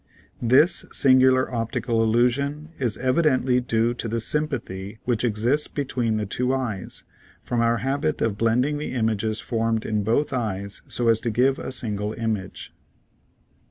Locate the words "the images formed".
8.79-9.85